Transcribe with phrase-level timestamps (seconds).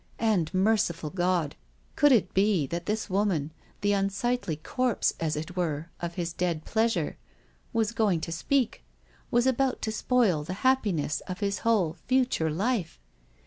[0.17, 1.55] And, merciful God!
[1.95, 3.51] could it be that this woman—
[3.81, 7.15] the un sightly corpse, as it were, of his dead pleas ■££.£
[7.71, 8.75] V*;
[9.31, 12.99] w„ about /spoil the happiness of his whole future life